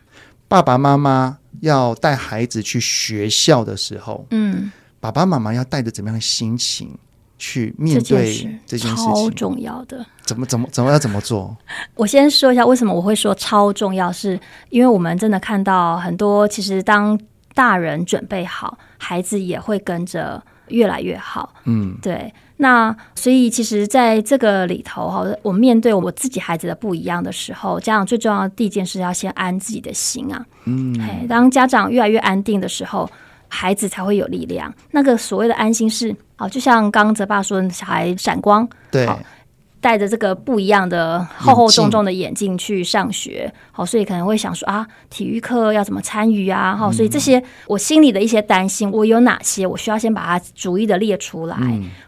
[0.48, 6.96] 爸爸妈妈要带孩子去学校的时候，嗯，爸爸妈妈要带着怎么样的心情
[7.40, 9.06] 去面对这件事情？
[9.06, 10.06] 超重要的。
[10.24, 11.58] 怎么怎么怎么要怎么做？
[11.96, 17.20] 我先说一下为什么我会说超重要，是因为我们真的看到很多，其实当
[17.56, 21.56] 大人准备好，孩子也会跟着越来越好。
[21.64, 22.32] 嗯，对。
[22.62, 30.46] 那所以，其实在这个里头哈，我面对我自己孩子的不一样的时候，家长最重要的第一件事要先安自己的心啊。
[30.66, 33.10] 嗯，当家长越来越安定的时候，
[33.50, 34.74] 孩子才会有力量。
[34.92, 39.06] 那个所谓的安心是，好，就像刚刚泽爸说，小孩闪光，对。
[39.82, 46.76] 戴着这个不一样的厚厚重重的眼镜去上学，好，所以可能会想说啊，体育课要怎么参与啊？
[46.76, 49.66] 好，所以这些我心里的一些担心，我有哪些？
[49.66, 51.58] 我需要先把它逐一的列出来。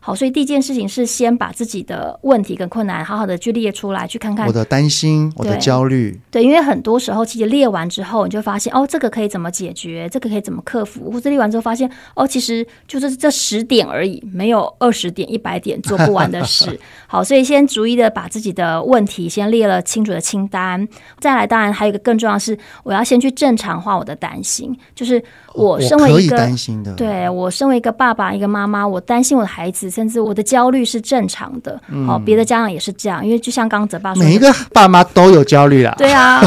[0.01, 6.19] 好，所以第一件事情是先把自己的问题跟困难好好的去列出来，去看看我的担心，我的焦虑。
[6.29, 10.09] 对，因为很多时候其实列完之后，你就发现哦，这个可以怎么解决？
[10.11, 11.09] 这个可以怎么克服？
[11.09, 16.77] 或者列完之后发现哦，其实就是这十点而已，没有二十点、一百点做不完的事。
[17.07, 17.60] 好，所以先。
[17.67, 20.87] 逐一的把自己的问题先列了清楚的清单，
[21.19, 25.21] 再来，当然还有一个更重要的是，我要先去正常化我的担心，就是
[25.53, 31.79] 我身为一个担心的，对我身为一个爸爸一个妈妈，我担心我的孩子，甚至我的焦虑是正常的。
[31.89, 35.93] 嗯、哦，别的家长也是这样，因为就像刚刚泽爸说，每一个爸妈都有焦虑啦。
[35.97, 36.41] 对啊，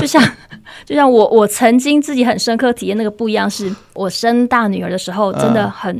[0.00, 0.22] 就像
[0.84, 5.96] 就像我我曾经自己很深刻体验那个不一样，是我生大女儿的时候，真的很、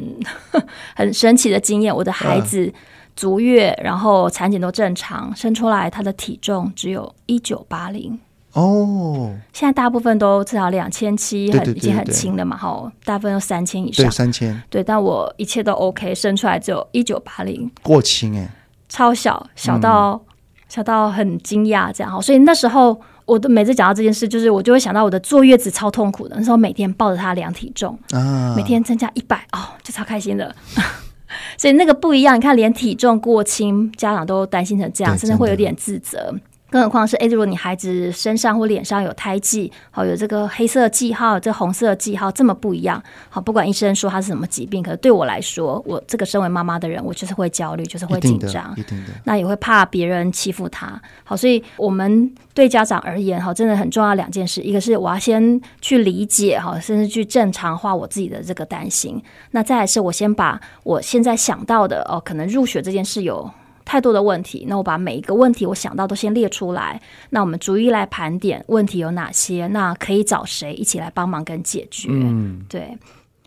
[0.53, 0.63] 嗯、
[0.97, 2.67] 很神奇的经验，我的孩子。
[2.67, 2.73] 嗯
[3.17, 8.19] 足月，然后产检都正常，生出来他的体重只有一九八零
[8.55, 9.33] 哦。
[9.53, 18.51] 现在大部分都至少两千七，很已经很轻了嘛，哈，大部分都三千以上，对三千，对，但我一切都 OK，生出来只有一九八零，过轻哎，
[18.89, 20.21] 超小，小到、嗯、
[20.69, 22.21] 小到很惊讶这样哈。
[22.21, 30.55] 所以那时候我都每次讲到这件事，就是我就会想到我的坐月子超痛苦的，那时候每天抱着他量体重啊，每天增加一百哦，就超开心的。
[31.59, 36.35] 所以那个不一样，你看连体重过轻，家长都担心成这样，甚至会有点自责。
[36.75, 48.77] 更何况是，哎，如果你孩子身上或脸上有胎记，好，有这个黑色记号，这红色记号这么不一样，好，不管医生说他是什么疾病，可是对我来说，我这个身为妈妈的人，我就是会焦虑，就是会紧张，
[49.23, 51.01] 那也会怕别人欺负他。
[51.23, 59.23] 好，所以我们对家长而言，哈，真的很重要两件事，一个是我要先去理解，哈，甚至去正常化我自己的这个担心。
[59.53, 63.49] 那再来是我先把我现在想到的，哦，可能入学这件事有。
[63.85, 72.09] 太多的问题，那我把每一个问题我想到都先列出来，那我们逐一来盘点问题有哪些，那可以找谁一起来帮忙跟解决。
[72.11, 72.97] 嗯，对。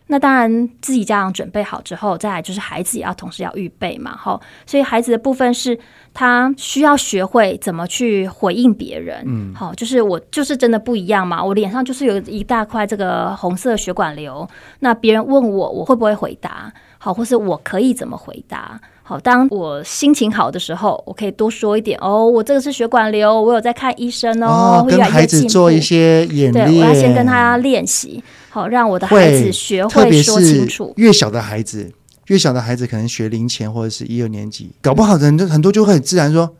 [0.09, 4.39] 那当然自己家长准备好之后，再来就是孩子也要同时要预备嘛，哈。
[4.65, 5.77] 所以孩子的部分是
[6.13, 14.47] 他需要学会怎么去回应别人，嗯，好，就是我就是真的不一样嘛，我脸上就是有一大块这个红色血管瘤，
[14.79, 16.71] 那别人问我，我会不会回答？
[16.97, 18.79] 好，或是我可以怎么回答？
[19.03, 22.25] 好，当我心情好的时候，我可以多说一点哦。
[22.25, 24.83] 我这个是血管瘤，我有在看医生哦。
[24.83, 30.93] 哦，跟孩子做一些演练，对，我要先跟他练习，好，让我的孩子学会说清楚。
[30.97, 31.89] 越小的孩子，
[32.25, 36.53] 越小的孩子可能学龄前或者是一二年级，搞不好人就很多就会很自然说：“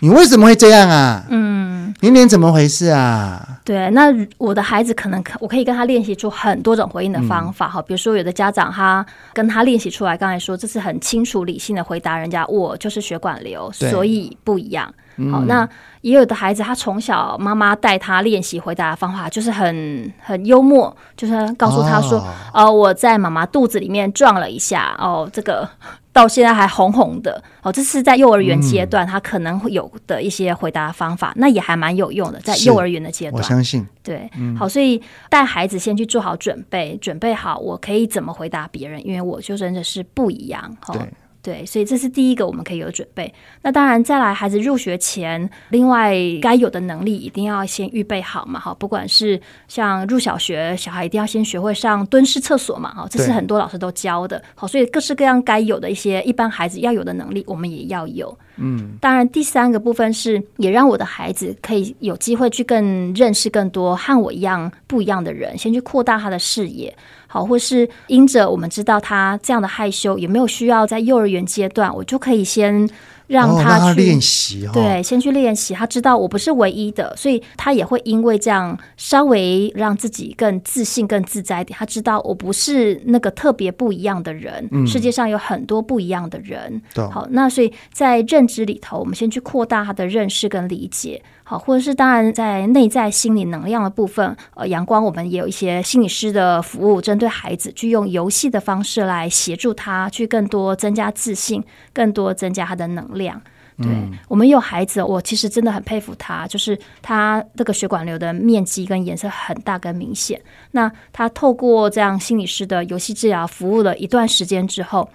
[0.00, 3.60] 你为什么会这样啊？”嗯，年年怎么回事啊？
[3.64, 14.92] 对，那我的孩子可能可我可以跟他练习出很多种回应的方法哈，嗯、比如说有的家长他跟他练习出来，刚才说这是很清楚理性的回答人家，我就是血管瘤，所以不一样。
[15.30, 15.68] 好，那
[16.00, 22.18] 也有的孩子，他从小妈妈带他练习回答的方法，就是很很幽默，就是告诉他说
[22.54, 25.68] ：“哦，呃，我在妈妈肚子里面撞了一下，哦，这个
[26.12, 33.86] 到现在还红红的。”哦，这是在幼儿园阶段，他可能会有的一些回答方法，嗯、那也还蛮有用的，在幼儿园的阶段，我相信。
[34.02, 35.00] 对，好，所以
[35.30, 40.76] 带孩子先去做好准备，准备好我可以怎么回答别人，因为我就真的是不一样。
[40.92, 41.00] 对。
[41.42, 43.34] 对，所以这是第一个我们可以有准备。
[43.62, 54.40] 那当然，再来孩子入学前，另外该有的能力一定要先预备好嘛，哈，不管是像入小学，小孩一定要先学会上蹲式厕所嘛，哈，这是很多老师都教的。
[54.54, 58.38] 好，所以各式各样该有的一些一般孩子要有的能力，我们也要有。
[58.56, 66.94] 嗯，当然，第三个部分是也让我的孩子可以有机会去更认识更多和我一样不一样的人，先去扩大他的视野。
[67.32, 72.86] 好，或是因着我们知道他这样的害羞，有没有需要在幼儿园阶段，我就可以先。
[73.28, 75.72] 让他去练习，对，先去练习。
[75.72, 81.74] 他知道我不是唯一的，所以他也会因为这样稍微让自己更自信、更自在一点。
[81.78, 86.82] 他知道我不是那个特别不一样的人，嗯、世界上有很多不一样的人。
[87.10, 91.22] 好，那所以在认知里头，我们先去扩大他的认识跟理解。
[91.52, 103.38] 好，或者是当然在内在心理能量的部分，呃，阳光我们也有一些心理师的服务，针对孩子去用游戏的方式来协助他去更多增加自信，更多增加他的能量。
[103.76, 110.40] 对、嗯、我们有孩子，我其实真的很佩服他，就是他这个血管瘤的面积跟颜色很大跟明显。
[110.70, 115.06] 那他透过这样心理师的游戏治疗服务了一段时间之后，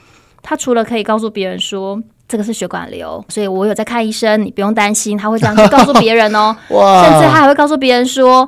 [0.44, 2.00] 他除了可以告诉别人说。
[2.28, 5.18] 这个是血管瘤，所以我有在看医生，你不用担心。
[5.18, 8.48] 他会这样去告诉别人哦， 哇甚至他还会告诉别人说：“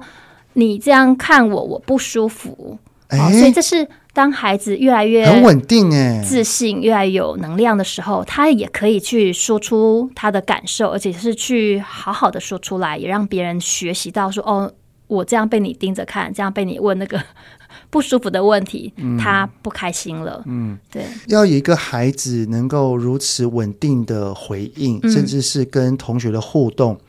[0.54, 2.78] 你这样看我，我不舒服。
[3.10, 14.70] 欸”所以这是当孩子越来越很稳定、哎，自信越来越有能量的时候，他也可以去说出他的感受，而且是去好好的说出来，也让别人学习到说：“哦，
[15.08, 17.18] 我这样被你盯着看，这样被你问那个。”
[17.90, 20.44] 不舒服的问题，他不开心了。
[20.46, 27.00] 嗯，对，要有一个孩子能够如此稳定的回应，嗯、甚至是跟同学的互动，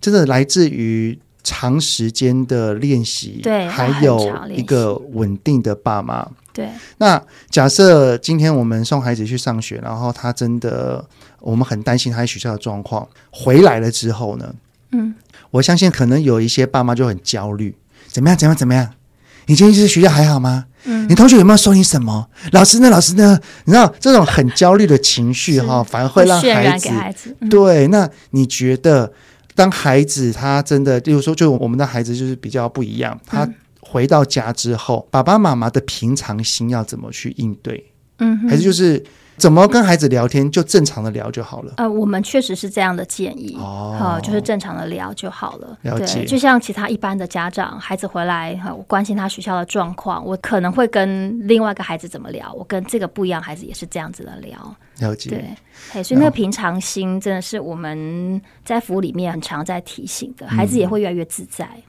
[0.00, 3.40] 真的来自于长时间的练习。
[3.42, 4.18] 对，还有
[4.48, 6.26] 一个稳定的爸妈。
[6.52, 6.68] 对，
[6.98, 11.04] 那假设今天我们送孩子去上学，然后他真的，
[11.40, 14.54] 我们很担心他在学校的状况，回来了之后呢？
[14.92, 15.14] 嗯，
[15.52, 17.76] 我相信可能有一些爸妈就很焦虑，
[18.08, 18.36] 怎么样？
[18.36, 18.56] 怎么样？
[18.56, 18.90] 怎么样？
[19.50, 20.66] 你今天是学校还好吗？
[20.84, 22.24] 嗯，你同学有没有说你什么？
[22.52, 22.88] 老师呢？
[22.88, 23.36] 老师呢？
[23.64, 27.88] 你知道这种很焦虑的情绪哈，反而会让孩子，孩子嗯、对。
[27.88, 29.12] 那你觉得，
[29.56, 33.46] 当孩子他真的，例如说，就我们的孩子就是比较不一样，他
[33.80, 37.92] 回到家之后，嗯、爸爸妈妈的平常心要怎么去应对？
[38.20, 39.04] 嗯，还是就是。
[39.40, 41.72] 怎么跟孩子聊天，就正常的聊就好了。
[41.78, 45.78] 呃，我们确实是这样的建议哦、呃，就是正常的聊就好了。
[45.80, 46.20] 了解。
[46.20, 54.76] 对，就像其他一般的家长，孩子回来哈，我关心他学校的状况，我可能会跟另外一个孩子怎么聊，我跟这个不一样孩子也是这样子的聊。
[54.98, 55.30] 了解。
[55.30, 61.66] 对，所以那个平常心真的是我们在服务里面很常在提醒的，孩子也会越来越自在。
[61.74, 61.82] 嗯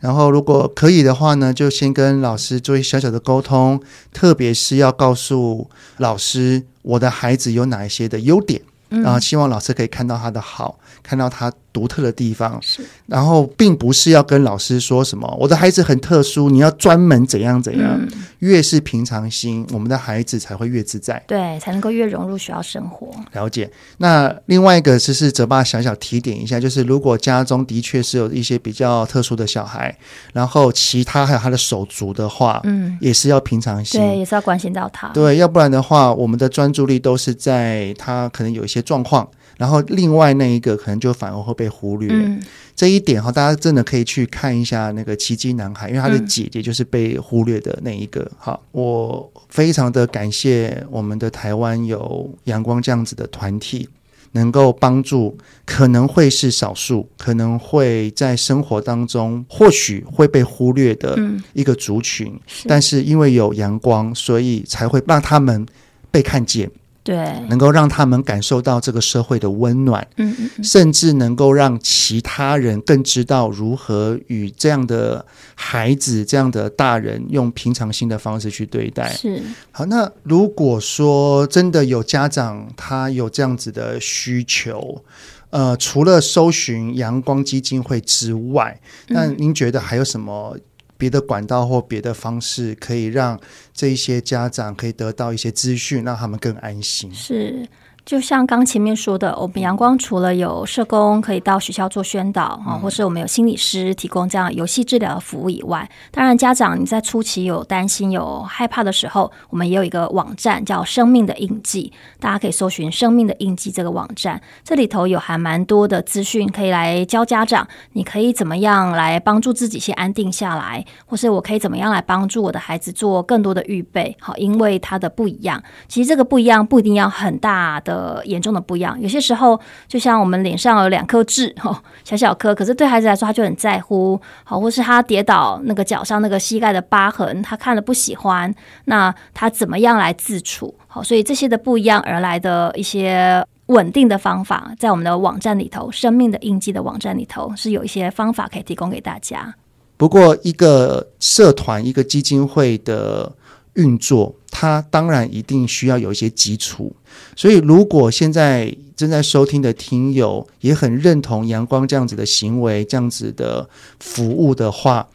[0.00, 3.80] 然后，如果可以的话呢，就先跟老师做一小小的沟通，
[4.12, 11.52] 特别是要告诉老师我的孩子有哪一些的优点，然后希望老师可以看到他的好，看到他。
[11.74, 17.98] 独特的地方，是，然后并不是要跟老师说什么，我的孩子很特殊，你要专门怎样怎样。
[18.00, 18.08] 嗯、
[18.44, 23.08] 越是平常心，我们的孩子才会越自在，对，才能够越融入学校生活。
[23.32, 23.70] 了解。
[23.96, 29.96] 那另外一个就是泽爸小小提点一下，就是如果家中的确是有一些比较特殊的小孩，
[30.34, 39.26] 然后其他还有他的手足的话，嗯，也是要平常心，对，也是要关心到他，对，要不然的话，我们的专注力都是在他可能有一些状况。
[39.56, 42.42] 然后另外那一个可能就反而会被忽略，嗯、
[42.74, 48.30] 这一点哈，大家真的可以去看一下那个奇迹男孩，因为他的姐姐就是被忽略的那一个。
[48.36, 53.88] 好、嗯，我非常的感谢我们的台湾有阳光这样子的团体，
[54.32, 61.16] 能够帮助可能会是少数，可能会在生活当中或许会被忽略的
[61.52, 62.68] 一个族群，嗯、是。
[62.68, 65.64] 但是因为有阳光，所以才会让他们
[66.10, 66.68] 被看见。
[67.04, 67.16] 对，
[67.50, 79.12] 能够让他们感受到这个社会的温暖，嗯嗯嗯，甚至能够让其他人更知道如何与这样的孩子、这样的大人用平常心的方式去对待。
[79.12, 79.42] 是。
[79.70, 85.04] 好，那如果说真的有家长他有这样子的需求，
[85.50, 90.56] 呃，除了搜寻阳光基金会之外，那您觉得还有什么？
[90.96, 93.40] 别的管道或别的方式，可以让
[93.72, 97.12] 这一些家长可以得到一些资讯，让他们更安心。
[97.14, 97.66] 是。
[98.04, 111.90] 就像刚前面说的，我们阳光除了有社工可以到学校做宣导啊，或是我们有心理师提供这样游戏治疗的服务以外，当然家长你在初期有担心、有害怕的时候，我们也有一个网站叫“生命的印记”，
[112.20, 127.93] 大家可以搜寻“生命的印记”这个网站，这里头有还蛮多的资讯可以来教家长，你可以怎么样来帮助自己先安定下来，或是我可以怎么样来帮助我的孩子做更多的预备，好，因为他的不一样，其实这个不一样不一定要很大的。
[127.94, 129.00] 呃，严重的不一样。
[129.00, 138.52] 有些时候，就像我们脸上有两颗痣，哈， 小小颗，可是对孩子来说，他就很在乎，好，或是他跌倒那个脚上那个膝盖的疤痕，他看了不喜欢，
[138.86, 140.74] 那他怎么样来自处？
[140.88, 149.54] 好，所以这些的不一样而来的一些稳定的方法，在我们的网站里头，生命的印记的网站里头，是有一些方法可以提供给大家。
[149.96, 153.32] 不过，一个社团、一个基金会的
[153.74, 156.94] 运作，它当然一定需要有一些基础。
[157.36, 163.68] 所以，如果现在正在收听的听友也很认同阳光这样子的行为、这样子的
[164.00, 165.08] 服务的话，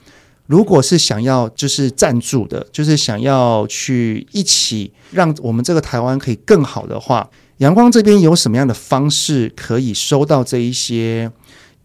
[0.47, 11.31] 如果是想要就是赞助的，就是想要去一起让我们这个台湾可以更好的话，阳光这边有什么样的方式可以收到这一些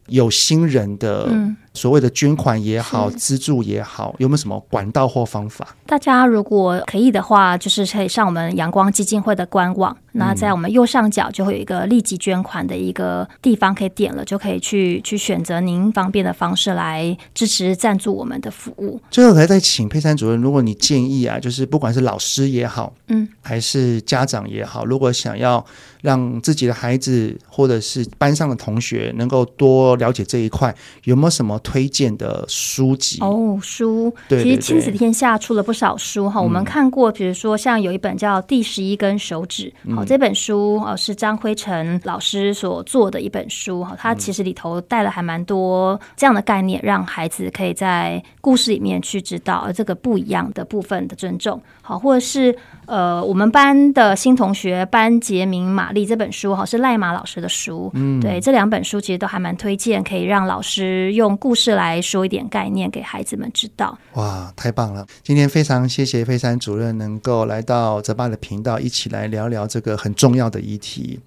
[0.08, 1.28] 有心人的？
[1.74, 5.74] 嗯所谓的捐款也好，资助也好，有没有什么管道或方法？
[5.86, 9.92] 大家如果可以的话，就是可以上我们阳光基金会的官网。
[10.12, 19.00] 嗯、那在我们右上角就会有一个立即捐款的一个地方，可以点了就可以去去选择您方便的方式来支持赞助我们的服务。
[19.10, 25.64] 最后还再请佩珊主任，如果你建议啊，就是不管是老师也好，嗯，还是家长也好，如果想要
[26.02, 30.72] 让自己的孩子或者是班上的同学能够多了解这一块，
[31.02, 31.60] 有没有什么？
[31.64, 33.18] 推荐的书籍。
[33.20, 34.14] 哦，书。
[34.28, 52.56] 其实亲子天下出了不少书哈、嗯，我们看过，比如说像有一本叫《第十一根手指》好、嗯，这本书哦是张辉成老师所做的一本书哈，它其实里头带了还蛮多这样的概念，让孩子可以在故事里面去知道这个不一样的部分的尊重，好，或者是
[52.86, 63.98] 呃我们班的新同学班杰明玛丽这本书哈是赖马老师的书，嗯，对，这两本书其实都还蛮推荐，可以让老师用故事来说一点概念给孩子们知道。
[64.14, 65.06] 哇，太棒了！
[65.22, 71.20] 今天非常谢谢佩珊主任能够来到泽爸的频道，一起来聊聊这个很重要的议题。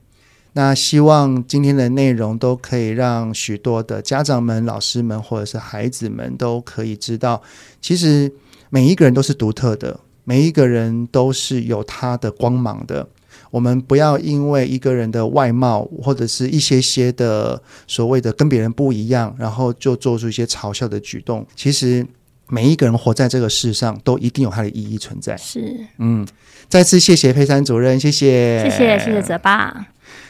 [0.53, 7.43] 那希望今天的内容都可以让许多的家长们、老师们或者是孩子们都可以知道，
[7.79, 8.31] 其实
[8.71, 13.07] 每一个人都是独特的，每一个人都是有他的光芒的。
[13.49, 21.47] 我们不要因为一个人的外貌或者是一些些的所谓的跟别人不一样，然后就做出一些嘲笑的举动。
[21.55, 22.05] 其实
[22.49, 25.37] 每一个人活在这个世上，都一定有它的意义存在。
[25.37, 26.27] 是，嗯，
[26.67, 29.87] 再次谢谢佩珊主任，谢谢，谢谢，谢谢泽爸。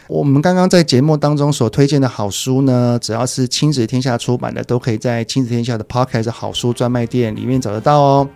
[0.08, 8.30] 我们刚刚在节目当中所推荐的好书呢，只要是亲子天下出版的，都可以在亲子天下的 Podcast 好书专卖店里面找得到哦。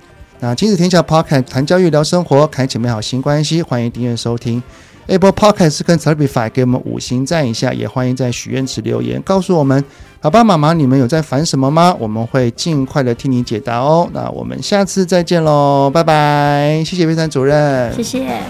[0.43, 4.61] 那亲子天下 Podcast 谈教育聊生活，开启美好新关系，欢迎订阅收听
[5.05, 9.85] Apple Podcast 跟 Spotify 给我们五星赞一下，也欢迎在许愿池留言告诉我们
[10.19, 11.95] 爸爸妈妈你们有在烦什么吗？
[11.99, 14.09] 我们会尽快的替你解答哦。
[14.13, 16.83] 那我们下次再见喽，拜拜！
[16.83, 18.41] 谢谢魏珊主任，谢谢。